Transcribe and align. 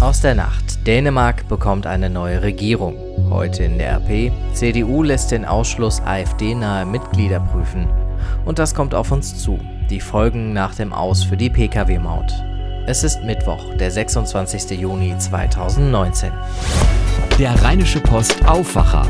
Aus 0.00 0.20
der 0.20 0.34
Nacht. 0.34 0.86
Dänemark 0.86 1.48
bekommt 1.48 1.86
eine 1.86 2.10
neue 2.10 2.42
Regierung. 2.42 2.96
Heute 3.30 3.64
in 3.64 3.78
der 3.78 3.92
RP. 3.96 4.30
CDU 4.52 5.02
lässt 5.02 5.30
den 5.30 5.46
Ausschluss 5.46 6.02
AfD-nahe 6.02 6.84
Mitglieder 6.84 7.40
prüfen. 7.40 7.88
Und 8.44 8.58
das 8.58 8.74
kommt 8.74 8.94
auf 8.94 9.10
uns 9.10 9.38
zu. 9.42 9.58
Die 9.88 10.00
Folgen 10.00 10.52
nach 10.52 10.74
dem 10.74 10.92
Aus 10.92 11.24
für 11.24 11.38
die 11.38 11.48
Pkw-Maut. 11.48 12.30
Es 12.86 13.04
ist 13.04 13.24
Mittwoch, 13.24 13.74
der 13.76 13.90
26. 13.90 14.78
Juni 14.78 15.16
2019. 15.16 16.30
Der 17.38 17.62
Rheinische 17.62 18.00
Post 18.00 18.46
Aufwacher. 18.46 19.06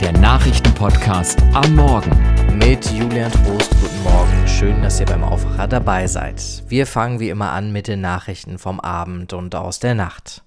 Der 0.00 0.12
Nachrichtenpodcast 0.12 1.42
am 1.52 1.74
Morgen. 1.74 2.35
Mit 2.58 2.90
Julian 2.90 3.30
Trost, 3.30 3.70
guten 3.82 4.02
Morgen. 4.02 4.48
Schön, 4.48 4.82
dass 4.82 4.98
ihr 4.98 5.04
beim 5.04 5.22
Aufwacher 5.22 5.68
dabei 5.68 6.06
seid. 6.06 6.62
Wir 6.68 6.86
fangen 6.86 7.20
wie 7.20 7.28
immer 7.28 7.50
an 7.50 7.70
mit 7.70 7.86
den 7.86 8.00
Nachrichten 8.00 8.58
vom 8.58 8.80
Abend 8.80 9.34
und 9.34 9.54
aus 9.54 9.78
der 9.78 9.94
Nacht. 9.94 10.42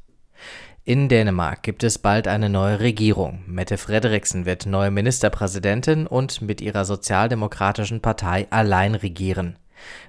In 0.83 1.07
Dänemark 1.07 1.61
gibt 1.61 1.83
es 1.83 1.99
bald 1.99 2.27
eine 2.27 2.49
neue 2.49 2.79
Regierung. 2.79 3.43
Mette 3.45 3.77
Frederiksen 3.77 4.47
wird 4.47 4.65
neue 4.65 4.89
Ministerpräsidentin 4.89 6.07
und 6.07 6.41
mit 6.41 6.61
ihrer 6.61 6.83
sozialdemokratischen 6.83 8.01
Partei 8.01 8.47
allein 8.49 8.95
regieren. 8.95 9.59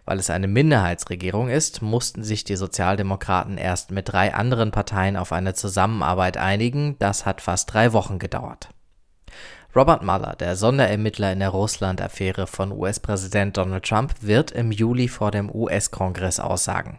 Weil 0.07 0.19
es 0.19 0.31
eine 0.31 0.49
Minderheitsregierung 0.49 1.51
ist, 1.51 1.83
mussten 1.83 2.25
sich 2.25 2.45
die 2.45 2.57
Sozialdemokraten 2.57 3.59
erst 3.59 3.91
mit 3.91 4.11
drei 4.11 4.33
anderen 4.33 4.71
Parteien 4.71 5.19
auf 5.19 5.33
eine 5.33 5.53
Zusammenarbeit 5.53 6.39
einigen. 6.39 6.97
Das 6.99 7.27
hat 7.27 7.43
fast 7.43 7.75
drei 7.75 7.93
Wochen 7.93 8.19
gedauert. 8.19 8.71
Robert 9.77 10.03
Mueller, 10.03 10.35
der 10.35 10.57
Sonderermittler 10.57 11.33
in 11.33 11.39
der 11.39 11.51
Russland-Affäre 11.51 12.49
von 12.49 12.73
US-Präsident 12.73 13.57
Donald 13.57 13.85
Trump, 13.85 14.15
wird 14.21 14.51
im 14.51 14.73
Juli 14.73 15.07
vor 15.07 15.31
dem 15.31 15.49
US-Kongress 15.49 16.41
aussagen. 16.41 16.99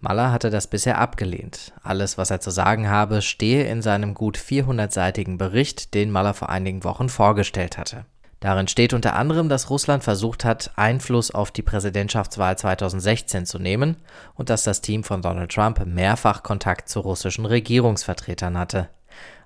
Mueller 0.00 0.32
hatte 0.32 0.50
das 0.50 0.66
bisher 0.66 0.98
abgelehnt. 0.98 1.72
Alles, 1.84 2.18
was 2.18 2.32
er 2.32 2.40
zu 2.40 2.50
sagen 2.50 2.90
habe, 2.90 3.22
stehe 3.22 3.62
in 3.64 3.80
seinem 3.80 4.14
gut 4.14 4.36
400-seitigen 4.36 5.38
Bericht, 5.38 5.94
den 5.94 6.10
Mueller 6.10 6.34
vor 6.34 6.48
einigen 6.48 6.82
Wochen 6.82 7.08
vorgestellt 7.08 7.78
hatte. 7.78 8.06
Darin 8.40 8.66
steht 8.66 8.92
unter 8.92 9.14
anderem, 9.14 9.48
dass 9.48 9.70
Russland 9.70 10.02
versucht 10.02 10.44
hat, 10.44 10.72
Einfluss 10.74 11.30
auf 11.30 11.52
die 11.52 11.62
Präsidentschaftswahl 11.62 12.58
2016 12.58 13.46
zu 13.46 13.60
nehmen 13.60 13.96
und 14.34 14.50
dass 14.50 14.64
das 14.64 14.80
Team 14.80 15.04
von 15.04 15.22
Donald 15.22 15.52
Trump 15.52 15.86
mehrfach 15.86 16.42
Kontakt 16.42 16.88
zu 16.88 17.00
russischen 17.00 17.46
Regierungsvertretern 17.46 18.58
hatte. 18.58 18.88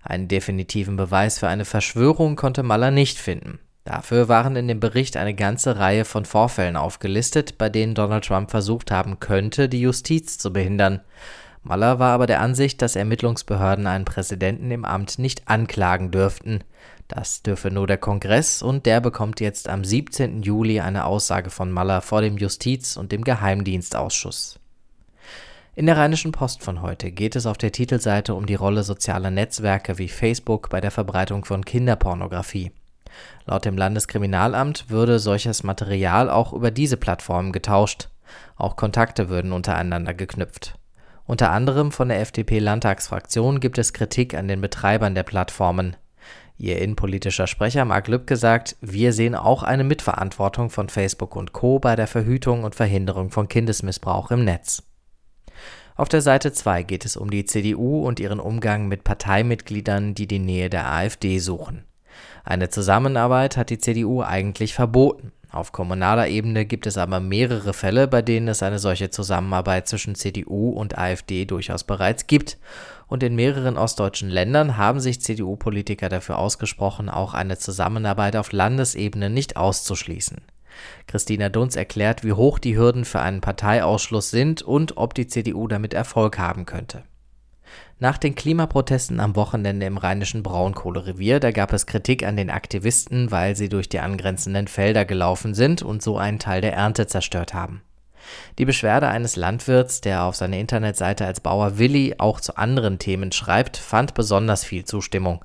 Einen 0.04 0.28
definitiven 0.28 0.96
Beweis 0.96 1.38
für 1.38 1.48
eine 1.48 1.64
Verschwörung 1.64 2.36
konnte 2.36 2.62
Maller 2.62 2.90
nicht 2.90 3.18
finden. 3.18 3.58
Dafür 3.84 4.28
waren 4.28 4.54
in 4.56 4.68
dem 4.68 4.80
Bericht 4.80 5.16
eine 5.16 5.34
ganze 5.34 5.78
Reihe 5.78 6.04
von 6.04 6.24
Vorfällen 6.24 6.76
aufgelistet, 6.76 7.58
bei 7.58 7.68
denen 7.68 7.94
Donald 7.94 8.24
Trump 8.24 8.50
versucht 8.50 8.90
haben 8.90 9.18
könnte, 9.18 9.68
die 9.68 9.80
Justiz 9.80 10.38
zu 10.38 10.52
behindern. 10.52 11.00
Maller 11.62 11.98
war 11.98 12.12
aber 12.12 12.26
der 12.26 12.40
Ansicht, 12.40 12.82
dass 12.82 12.96
Ermittlungsbehörden 12.96 13.86
einen 13.86 14.04
Präsidenten 14.04 14.70
im 14.70 14.84
Amt 14.84 15.18
nicht 15.18 15.48
anklagen 15.48 16.10
dürften. 16.10 16.62
Das 17.08 17.42
dürfe 17.42 17.70
nur 17.70 17.86
der 17.86 17.98
Kongress 17.98 18.62
und 18.62 18.84
der 18.84 19.00
bekommt 19.00 19.40
jetzt 19.40 19.68
am 19.68 19.84
17. 19.84 20.42
Juli 20.42 20.80
eine 20.80 21.06
Aussage 21.06 21.48
von 21.48 21.70
Maller 21.72 22.02
vor 22.02 22.20
dem 22.20 22.36
Justiz- 22.36 22.96
und 22.96 23.12
dem 23.12 23.24
Geheimdienstausschuss. 23.24 24.60
In 25.76 25.86
der 25.86 25.96
Rheinischen 25.96 26.30
Post 26.30 26.62
von 26.62 26.82
heute 26.82 27.10
geht 27.10 27.34
es 27.34 27.46
auf 27.46 27.58
der 27.58 27.72
Titelseite 27.72 28.36
um 28.36 28.46
die 28.46 28.54
Rolle 28.54 28.84
sozialer 28.84 29.32
Netzwerke 29.32 29.98
wie 29.98 30.06
Facebook 30.06 30.70
bei 30.70 30.80
der 30.80 30.92
Verbreitung 30.92 31.44
von 31.44 31.64
Kinderpornografie. 31.64 32.70
Laut 33.44 33.64
dem 33.64 33.76
Landeskriminalamt 33.76 34.88
würde 34.88 35.18
solches 35.18 35.64
Material 35.64 36.30
auch 36.30 36.52
über 36.52 36.70
diese 36.70 36.96
Plattformen 36.96 37.50
getauscht. 37.50 38.08
Auch 38.54 38.76
Kontakte 38.76 39.28
würden 39.28 39.50
untereinander 39.50 40.14
geknüpft. 40.14 40.78
Unter 41.26 41.50
anderem 41.50 41.90
von 41.90 42.08
der 42.08 42.20
FDP-Landtagsfraktion 42.20 43.58
gibt 43.58 43.78
es 43.78 43.92
Kritik 43.92 44.34
an 44.34 44.46
den 44.46 44.60
Betreibern 44.60 45.16
der 45.16 45.24
Plattformen. 45.24 45.96
Ihr 46.56 46.80
innenpolitischer 46.80 47.48
Sprecher 47.48 47.84
Mark 47.84 48.06
Lübcke 48.06 48.36
sagt, 48.36 48.76
wir 48.80 49.12
sehen 49.12 49.34
auch 49.34 49.64
eine 49.64 49.82
Mitverantwortung 49.82 50.70
von 50.70 50.88
Facebook 50.88 51.34
und 51.34 51.52
Co. 51.52 51.80
bei 51.80 51.96
der 51.96 52.06
Verhütung 52.06 52.62
und 52.62 52.76
Verhinderung 52.76 53.30
von 53.30 53.48
Kindesmissbrauch 53.48 54.30
im 54.30 54.44
Netz. 54.44 54.84
Auf 55.96 56.08
der 56.08 56.22
Seite 56.22 56.52
2 56.52 56.82
geht 56.82 57.04
es 57.04 57.16
um 57.16 57.30
die 57.30 57.44
CDU 57.44 58.04
und 58.04 58.18
ihren 58.18 58.40
Umgang 58.40 58.88
mit 58.88 59.04
Parteimitgliedern, 59.04 60.14
die 60.14 60.26
die 60.26 60.40
Nähe 60.40 60.68
der 60.68 60.90
AfD 60.90 61.38
suchen. 61.38 61.84
Eine 62.42 62.68
Zusammenarbeit 62.68 63.56
hat 63.56 63.70
die 63.70 63.78
CDU 63.78 64.20
eigentlich 64.20 64.74
verboten. 64.74 65.30
Auf 65.52 65.70
kommunaler 65.70 66.26
Ebene 66.26 66.66
gibt 66.66 66.88
es 66.88 66.98
aber 66.98 67.20
mehrere 67.20 67.72
Fälle, 67.72 68.08
bei 68.08 68.22
denen 68.22 68.48
es 68.48 68.60
eine 68.64 68.80
solche 68.80 69.10
Zusammenarbeit 69.10 69.86
zwischen 69.86 70.16
CDU 70.16 70.70
und 70.70 70.98
AfD 70.98 71.44
durchaus 71.44 71.84
bereits 71.84 72.26
gibt. 72.26 72.58
Und 73.06 73.22
in 73.22 73.36
mehreren 73.36 73.78
ostdeutschen 73.78 74.30
Ländern 74.30 74.76
haben 74.76 74.98
sich 74.98 75.20
CDU-Politiker 75.20 76.08
dafür 76.08 76.38
ausgesprochen, 76.38 77.08
auch 77.08 77.34
eine 77.34 77.56
Zusammenarbeit 77.56 78.34
auf 78.34 78.50
Landesebene 78.50 79.30
nicht 79.30 79.56
auszuschließen. 79.56 80.38
Christina 81.06 81.48
Dunz 81.48 81.76
erklärt, 81.76 82.24
wie 82.24 82.32
hoch 82.32 82.58
die 82.58 82.76
Hürden 82.76 83.04
für 83.04 83.20
einen 83.20 83.40
Parteiausschluss 83.40 84.30
sind 84.30 84.62
und 84.62 84.96
ob 84.96 85.14
die 85.14 85.26
CDU 85.26 85.68
damit 85.68 85.94
Erfolg 85.94 86.38
haben 86.38 86.66
könnte. 86.66 87.04
Nach 88.00 88.18
den 88.18 88.34
Klimaprotesten 88.34 89.20
am 89.20 89.36
Wochenende 89.36 89.86
im 89.86 89.96
rheinischen 89.96 90.42
Braunkohlerevier, 90.42 91.40
da 91.40 91.52
gab 91.52 91.72
es 91.72 91.86
Kritik 91.86 92.26
an 92.26 92.36
den 92.36 92.50
Aktivisten, 92.50 93.30
weil 93.30 93.56
sie 93.56 93.68
durch 93.68 93.88
die 93.88 94.00
angrenzenden 94.00 94.68
Felder 94.68 95.04
gelaufen 95.04 95.54
sind 95.54 95.82
und 95.82 96.02
so 96.02 96.18
einen 96.18 96.38
Teil 96.38 96.60
der 96.60 96.74
Ernte 96.74 97.06
zerstört 97.06 97.54
haben. 97.54 97.82
Die 98.58 98.64
Beschwerde 98.64 99.08
eines 99.08 99.36
Landwirts, 99.36 100.00
der 100.00 100.24
auf 100.24 100.34
seiner 100.34 100.58
Internetseite 100.58 101.26
als 101.26 101.40
Bauer 101.40 101.78
Willi 101.78 102.14
auch 102.18 102.40
zu 102.40 102.56
anderen 102.56 102.98
Themen 102.98 103.32
schreibt, 103.32 103.76
fand 103.76 104.14
besonders 104.14 104.64
viel 104.64 104.84
Zustimmung. 104.84 105.44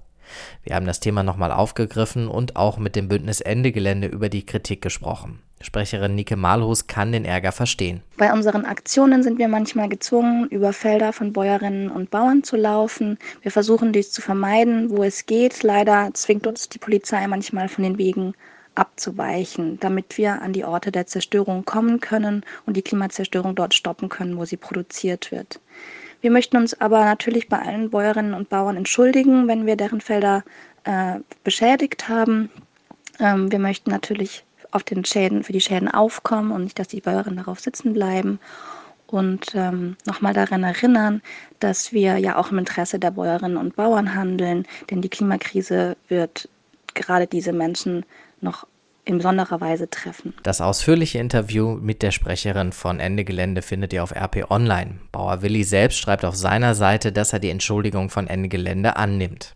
Wir 0.64 0.76
haben 0.76 0.86
das 0.86 1.00
Thema 1.00 1.24
nochmal 1.24 1.52
aufgegriffen 1.52 2.28
und 2.28 2.56
auch 2.56 2.78
mit 2.78 2.96
dem 2.96 3.08
Bündnis 3.08 3.42
Ende 3.42 3.72
Gelände 3.72 4.08
über 4.08 4.30
die 4.30 4.46
Kritik 4.46 4.82
gesprochen. 4.82 5.40
Sprecherin 5.62 6.16
Nike 6.16 6.38
Malhus 6.38 6.88
kann 6.88 7.12
den 7.12 7.26
Ärger 7.26 7.52
verstehen. 7.52 8.02
Bei 8.18 8.32
unseren 8.32 8.64
Aktionen 8.64 9.24
sind 9.24 9.40
wir 9.40 9.50
manchmal 9.50 9.90
gezwungen, 9.90 10.48
über 10.48 10.72
Felder 10.72 11.12
von 11.12 11.34
Bäuerinnen 11.34 11.92
und 11.92 12.12
Bauern 12.12 12.44
zu 12.44 12.56
laufen. 12.56 13.18
Wir 13.42 13.52
versuchen 13.52 13.92
dies 13.92 14.12
zu 14.12 14.22
vermeiden, 14.22 14.90
wo 14.90 15.04
es 15.04 15.26
geht. 15.26 15.64
Leider 15.64 16.12
zwingt 16.14 16.48
uns 16.48 16.70
die 16.70 16.80
Polizei 16.80 17.28
manchmal 17.28 17.68
von 17.68 17.84
den 17.84 17.98
Wegen 17.98 18.34
abzuweichen, 18.76 19.80
damit 19.82 20.18
wir 20.18 20.42
an 20.42 20.54
die 20.54 20.64
Orte 20.64 20.92
der 20.92 21.06
Zerstörung 21.06 21.66
kommen 21.66 22.00
können 22.00 22.46
und 22.66 22.78
die 22.78 22.82
Klimazerstörung 22.82 23.54
dort 23.56 23.74
stoppen 23.74 24.08
können, 24.08 24.38
wo 24.38 24.46
sie 24.46 24.58
produziert 24.58 25.32
wird. 25.32 25.60
Wir 26.22 26.32
möchten 26.32 26.58
uns 26.58 26.80
aber 26.80 27.06
natürlich 27.06 27.48
bei 27.48 27.60
allen 27.60 27.90
Bäuerinnen 27.90 28.34
und 28.34 28.50
Bauern 28.50 28.76
entschuldigen, 28.76 29.48
wenn 29.48 29.66
wir 29.66 29.78
deren 29.78 30.02
Felder 30.02 30.44
äh, 30.84 31.20
beschädigt 31.44 32.10
haben. 32.10 32.50
Ähm, 33.20 33.52
wir 33.52 33.60
möchten 33.60 33.90
natürlich 33.90 34.44
auf 34.72 34.84
den 34.84 35.06
Schäden, 35.06 35.44
für 35.44 35.54
die 35.54 35.62
Schäden 35.62 35.90
aufkommen 35.90 36.52
und 36.52 36.64
nicht, 36.66 36.80
dass 36.80 36.90
die 36.90 37.02
Bäuerinnen 37.02 37.38
darauf 37.38 37.60
sitzen 37.60 37.94
bleiben. 37.94 38.40
Und 39.08 39.56
ähm, 39.56 39.98
nochmal 40.06 40.34
daran 40.34 40.64
erinnern, 40.64 41.22
dass 41.60 41.92
wir 41.94 42.18
ja 42.18 42.38
auch 42.38 42.52
im 42.52 42.60
Interesse 42.60 43.00
der 43.00 43.12
Bäuerinnen 43.12 43.58
und 43.58 43.76
Bauern 43.76 44.14
handeln, 44.14 44.68
denn 44.92 45.02
die 45.02 45.10
Klimakrise 45.10 45.98
wird 46.10 46.48
gerade 46.94 47.26
diese 47.26 47.54
Menschen 47.54 48.06
noch 48.42 48.68
in 49.10 49.18
besonderer 49.18 49.60
Weise 49.60 49.90
treffen. 49.90 50.34
Das 50.44 50.62
ausführliche 50.62 51.20
Interview 51.20 51.76
mit 51.76 52.02
der 52.02 52.12
Sprecherin 52.12 52.72
von 52.72 53.00
Ende 53.00 53.26
Gelände 53.26 53.62
findet 53.62 53.92
ihr 53.92 54.04
auf 54.04 54.16
RP 54.16 54.50
Online. 54.50 55.00
Bauer 55.12 55.42
Willi 55.42 55.64
selbst 55.64 55.98
schreibt 55.98 56.24
auf 56.24 56.36
seiner 56.36 56.76
Seite, 56.76 57.12
dass 57.12 57.34
er 57.34 57.40
die 57.40 57.50
Entschuldigung 57.50 58.10
von 58.10 58.28
Ende 58.28 58.50
Gelände 58.50 58.96
annimmt. 58.96 59.56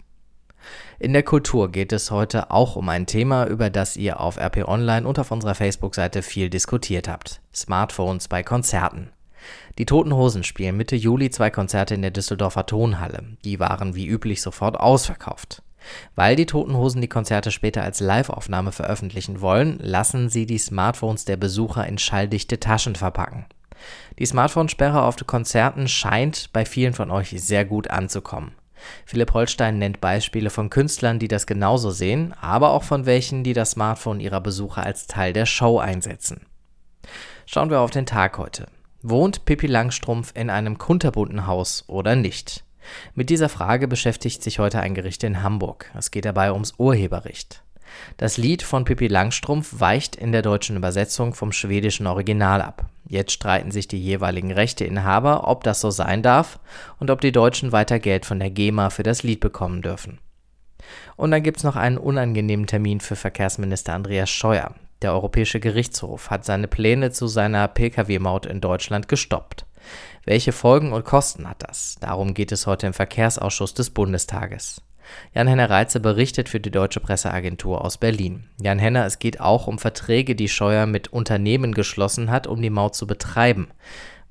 In 0.99 1.13
der 1.13 1.23
Kultur 1.23 1.71
geht 1.71 1.91
es 1.91 2.11
heute 2.11 2.49
auch 2.51 2.75
um 2.75 2.89
ein 2.89 3.05
Thema, 3.05 3.45
über 3.45 3.69
das 3.69 3.95
ihr 3.95 4.19
auf 4.19 4.37
RP 4.37 4.67
Online 4.67 5.07
und 5.07 5.19
auf 5.19 5.31
unserer 5.31 5.55
Facebook-Seite 5.55 6.21
viel 6.21 6.49
diskutiert 6.49 7.07
habt. 7.07 7.41
Smartphones 7.53 8.27
bei 8.27 8.41
Konzerten. 8.41 9.09
Die 9.77 9.85
Toten 9.85 10.13
Hosen 10.13 10.43
spielen 10.43 10.77
Mitte 10.77 10.95
Juli 10.95 11.29
zwei 11.29 11.49
Konzerte 11.49 11.95
in 11.95 12.01
der 12.01 12.11
Düsseldorfer 12.11 12.65
Tonhalle. 12.65 13.23
Die 13.43 13.59
waren 13.59 13.95
wie 13.95 14.07
üblich 14.07 14.41
sofort 14.41 14.79
ausverkauft. 14.79 15.61
Weil 16.15 16.35
die 16.35 16.45
Toten 16.45 16.75
Hosen 16.75 17.01
die 17.01 17.07
Konzerte 17.07 17.51
später 17.51 17.83
als 17.83 17.99
Live-Aufnahme 17.99 18.71
veröffentlichen 18.71 19.41
wollen, 19.41 19.77
lassen 19.79 20.29
sie 20.29 20.45
die 20.45 20.57
Smartphones 20.57 21.25
der 21.25 21.37
Besucher 21.37 21.87
in 21.87 21.97
schalldichte 21.97 22.59
Taschen 22.59 22.95
verpacken. 22.95 23.45
Die 24.19 24.25
Smartphone-Sperre 24.25 25.03
auf 25.03 25.15
Konzerten 25.25 25.87
scheint 25.87 26.51
bei 26.53 26.65
vielen 26.65 26.93
von 26.93 27.11
euch 27.11 27.33
sehr 27.41 27.65
gut 27.65 27.89
anzukommen. 27.89 28.53
Philipp 29.05 29.33
Holstein 29.33 29.79
nennt 29.79 30.01
Beispiele 30.01 30.49
von 30.49 30.69
Künstlern, 30.69 31.19
die 31.19 31.27
das 31.27 31.47
genauso 31.47 31.91
sehen, 31.91 32.33
aber 32.41 32.71
auch 32.71 32.83
von 32.83 33.05
welchen, 33.05 33.43
die 33.43 33.53
das 33.53 33.71
Smartphone 33.71 34.19
ihrer 34.19 34.41
Besucher 34.41 34.83
als 34.83 35.07
Teil 35.07 35.33
der 35.33 35.45
Show 35.45 35.79
einsetzen. 35.79 36.45
Schauen 37.45 37.69
wir 37.69 37.79
auf 37.79 37.91
den 37.91 38.05
Tag 38.05 38.37
heute. 38.37 38.67
Wohnt 39.01 39.45
Pippi 39.45 39.67
Langstrumpf 39.67 40.31
in 40.35 40.49
einem 40.49 40.77
kunterbunten 40.77 41.47
Haus 41.47 41.83
oder 41.87 42.15
nicht? 42.15 42.63
Mit 43.15 43.29
dieser 43.29 43.49
Frage 43.49 43.87
beschäftigt 43.87 44.43
sich 44.43 44.59
heute 44.59 44.79
ein 44.79 44.93
Gericht 44.95 45.23
in 45.23 45.43
Hamburg. 45.43 45.89
Es 45.97 46.11
geht 46.11 46.25
dabei 46.25 46.51
ums 46.51 46.73
Urheberrecht. 46.77 47.63
Das 48.17 48.37
Lied 48.37 48.63
von 48.63 48.85
Pippi 48.85 49.07
Langstrumpf 49.07 49.79
weicht 49.79 50.15
in 50.15 50.31
der 50.31 50.41
deutschen 50.41 50.75
Übersetzung 50.75 51.33
vom 51.33 51.51
schwedischen 51.51 52.07
Original 52.07 52.61
ab. 52.61 52.85
Jetzt 53.07 53.33
streiten 53.33 53.71
sich 53.71 53.87
die 53.87 54.01
jeweiligen 54.01 54.51
Rechteinhaber, 54.51 55.47
ob 55.47 55.63
das 55.63 55.81
so 55.81 55.91
sein 55.91 56.21
darf 56.21 56.59
und 56.99 57.11
ob 57.11 57.21
die 57.21 57.31
Deutschen 57.31 57.71
weiter 57.71 57.99
Geld 57.99 58.25
von 58.25 58.39
der 58.39 58.49
GEMA 58.49 58.89
für 58.89 59.03
das 59.03 59.23
Lied 59.23 59.39
bekommen 59.39 59.81
dürfen. 59.81 60.19
Und 61.15 61.31
dann 61.31 61.43
gibt's 61.43 61.63
noch 61.63 61.75
einen 61.75 61.97
unangenehmen 61.97 62.67
Termin 62.67 62.99
für 62.99 63.15
Verkehrsminister 63.15 63.93
Andreas 63.93 64.29
Scheuer. 64.29 64.73
Der 65.01 65.13
Europäische 65.13 65.59
Gerichtshof 65.59 66.29
hat 66.29 66.45
seine 66.45 66.67
Pläne 66.67 67.11
zu 67.11 67.27
seiner 67.27 67.67
Pkw-Maut 67.67 68.45
in 68.45 68.61
Deutschland 68.61 69.07
gestoppt. 69.07 69.65
Welche 70.25 70.51
Folgen 70.51 70.93
und 70.93 71.05
Kosten 71.05 71.49
hat 71.49 71.63
das? 71.67 71.97
Darum 71.99 72.33
geht 72.33 72.51
es 72.51 72.67
heute 72.67 72.87
im 72.87 72.93
Verkehrsausschuss 72.93 73.73
des 73.73 73.89
Bundestages. 73.89 74.81
Jan-Henner 75.33 75.69
Reitze 75.69 75.99
berichtet 75.99 76.49
für 76.49 76.59
die 76.59 76.71
Deutsche 76.71 76.99
Presseagentur 76.99 77.83
aus 77.83 77.97
Berlin. 77.97 78.45
Jan-Henner, 78.61 79.05
es 79.05 79.19
geht 79.19 79.41
auch 79.41 79.67
um 79.67 79.79
Verträge, 79.79 80.35
die 80.35 80.49
Scheuer 80.49 80.85
mit 80.85 81.11
Unternehmen 81.11 81.73
geschlossen 81.73 82.31
hat, 82.31 82.47
um 82.47 82.61
die 82.61 82.69
Maut 82.69 82.95
zu 82.95 83.05
betreiben. 83.07 83.67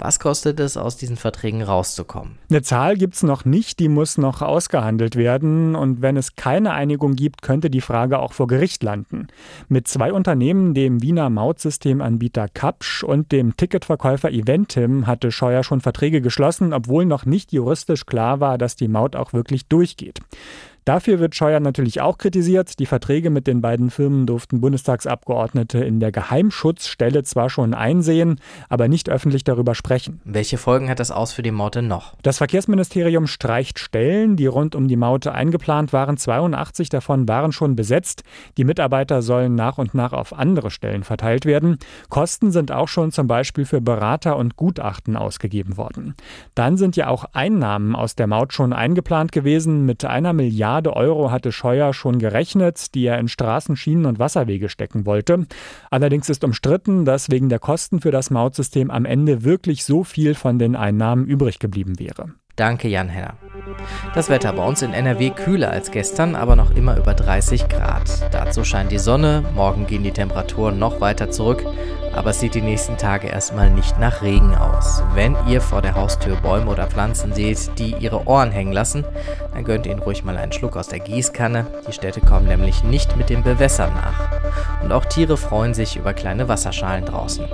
Was 0.04 0.18
kostet 0.18 0.58
es, 0.58 0.76
aus 0.76 0.96
diesen 0.96 1.16
Verträgen 1.16 1.62
rauszukommen? 1.62 2.36
Eine 2.50 2.62
Zahl 2.62 2.96
gibt 2.96 3.14
es 3.14 3.22
noch 3.22 3.44
nicht, 3.44 3.78
die 3.78 3.88
muss 3.88 4.18
noch 4.18 4.42
ausgehandelt 4.42 5.14
werden. 5.14 5.76
Und 5.76 6.02
wenn 6.02 6.16
es 6.16 6.34
keine 6.34 6.72
Einigung 6.72 7.14
gibt, 7.14 7.40
könnte 7.40 7.70
die 7.70 7.80
Frage 7.80 8.18
auch 8.18 8.32
vor 8.32 8.48
Gericht 8.48 8.82
landen. 8.82 9.28
Mit 9.68 9.86
zwei 9.86 10.12
Unternehmen, 10.12 10.74
dem 10.74 11.02
Wiener 11.02 11.30
Mautsystemanbieter 11.30 12.48
Kapsch 12.48 13.04
und 13.04 13.30
dem 13.30 13.56
Ticketverkäufer 13.56 14.32
Eventim, 14.32 15.06
hatte 15.06 15.30
Scheuer 15.30 15.62
schon 15.62 15.80
Verträge 15.80 16.20
geschlossen, 16.20 16.72
obwohl 16.72 17.06
noch 17.06 17.24
nicht 17.24 17.52
juristisch 17.52 18.04
klar 18.04 18.40
war, 18.40 18.58
dass 18.58 18.74
die 18.74 18.88
Maut 18.88 19.14
auch 19.14 19.32
wirklich 19.32 19.68
durchgeht. 19.68 20.18
Dafür 20.84 21.20
wird 21.20 21.36
Scheuer 21.36 21.60
natürlich 21.60 22.00
auch 22.00 22.18
kritisiert. 22.18 22.80
Die 22.80 22.86
Verträge 22.86 23.30
mit 23.30 23.46
den 23.46 23.60
beiden 23.60 23.90
Firmen 23.90 24.26
durften 24.26 24.60
Bundestagsabgeordnete 24.60 25.78
in 25.78 26.00
der 26.00 26.10
Geheimschutzstelle 26.10 27.22
zwar 27.22 27.50
schon 27.50 27.72
einsehen, 27.72 28.40
aber 28.68 28.88
nicht 28.88 29.08
öffentlich 29.08 29.44
darüber 29.44 29.76
sprechen. 29.76 30.20
Welche 30.24 30.58
Folgen 30.58 30.88
hat 30.88 30.98
das 30.98 31.12
aus 31.12 31.32
für 31.32 31.42
die 31.42 31.52
Maut 31.52 31.76
denn 31.76 31.86
noch? 31.86 32.14
Das 32.22 32.38
Verkehrsministerium 32.38 33.28
streicht 33.28 33.78
Stellen, 33.78 34.34
die 34.34 34.46
rund 34.46 34.74
um 34.74 34.88
die 34.88 34.96
Maut 34.96 35.28
eingeplant 35.28 35.92
waren. 35.92 36.16
82 36.16 36.88
davon 36.88 37.28
waren 37.28 37.52
schon 37.52 37.76
besetzt. 37.76 38.24
Die 38.56 38.64
Mitarbeiter 38.64 39.22
sollen 39.22 39.54
nach 39.54 39.78
und 39.78 39.94
nach 39.94 40.12
auf 40.12 40.32
andere 40.32 40.72
Stellen 40.72 41.04
verteilt 41.04 41.46
werden. 41.46 41.78
Kosten 42.08 42.50
sind 42.50 42.72
auch 42.72 42.88
schon 42.88 43.12
zum 43.12 43.28
Beispiel 43.28 43.66
für 43.66 43.80
Berater 43.80 44.36
und 44.36 44.56
Gutachten 44.56 45.16
ausgegeben 45.16 45.76
worden. 45.76 46.16
Dann 46.56 46.76
sind 46.76 46.96
ja 46.96 47.06
auch 47.06 47.24
Einnahmen 47.34 47.94
aus 47.94 48.16
der 48.16 48.26
Maut 48.26 48.52
schon 48.52 48.72
eingeplant 48.72 49.30
gewesen 49.30 49.86
mit 49.86 50.04
einer 50.04 50.32
Milliarde 50.32 50.71
Milliarde 50.72 50.96
Euro 50.96 51.30
hatte 51.30 51.52
Scheuer 51.52 51.92
schon 51.92 52.18
gerechnet, 52.18 52.94
die 52.94 53.04
er 53.04 53.18
in 53.18 53.28
Straßen, 53.28 53.76
Schienen 53.76 54.06
und 54.06 54.18
Wasserwege 54.18 54.70
stecken 54.70 55.04
wollte. 55.04 55.46
Allerdings 55.90 56.30
ist 56.30 56.44
umstritten, 56.44 57.04
dass 57.04 57.30
wegen 57.30 57.50
der 57.50 57.58
Kosten 57.58 58.00
für 58.00 58.10
das 58.10 58.30
Mautsystem 58.30 58.90
am 58.90 59.04
Ende 59.04 59.44
wirklich 59.44 59.84
so 59.84 60.02
viel 60.02 60.34
von 60.34 60.58
den 60.58 60.74
Einnahmen 60.74 61.26
übrig 61.26 61.58
geblieben 61.58 61.98
wäre. 61.98 62.32
Danke, 62.56 62.88
Jan 62.88 63.08
Henner. 63.08 63.34
Das 64.14 64.28
Wetter 64.28 64.52
bei 64.52 64.64
uns 64.64 64.82
in 64.82 64.92
NRW 64.92 65.30
kühler 65.30 65.70
als 65.70 65.90
gestern, 65.90 66.34
aber 66.36 66.56
noch 66.56 66.70
immer 66.72 66.96
über 66.96 67.14
30 67.14 67.68
Grad. 67.68 68.04
Dazu 68.32 68.64
scheint 68.64 68.92
die 68.92 68.98
Sonne, 68.98 69.42
morgen 69.54 69.86
gehen 69.86 70.02
die 70.02 70.12
Temperaturen 70.12 70.78
noch 70.78 71.00
weiter 71.00 71.30
zurück 71.30 71.64
aber 72.14 72.30
es 72.30 72.40
sieht 72.40 72.54
die 72.54 72.62
nächsten 72.62 72.96
Tage 72.96 73.28
erstmal 73.28 73.70
nicht 73.70 73.98
nach 73.98 74.22
Regen 74.22 74.54
aus. 74.54 75.02
Wenn 75.14 75.36
ihr 75.48 75.60
vor 75.60 75.82
der 75.82 75.94
Haustür 75.94 76.36
Bäume 76.36 76.70
oder 76.70 76.86
Pflanzen 76.86 77.32
seht, 77.32 77.78
die 77.78 77.94
ihre 77.98 78.26
Ohren 78.26 78.50
hängen 78.50 78.72
lassen, 78.72 79.04
dann 79.54 79.64
gönnt 79.64 79.86
ihnen 79.86 80.00
ruhig 80.00 80.22
mal 80.24 80.36
einen 80.36 80.52
Schluck 80.52 80.76
aus 80.76 80.88
der 80.88 81.00
Gießkanne. 81.00 81.66
Die 81.88 81.92
Städte 81.92 82.20
kommen 82.20 82.46
nämlich 82.46 82.84
nicht 82.84 83.16
mit 83.16 83.30
dem 83.30 83.42
Bewässern 83.42 83.94
nach. 83.94 84.82
Und 84.82 84.92
auch 84.92 85.04
Tiere 85.06 85.36
freuen 85.36 85.74
sich 85.74 85.96
über 85.96 86.12
kleine 86.12 86.48
Wasserschalen 86.48 87.06
draußen. 87.06 87.46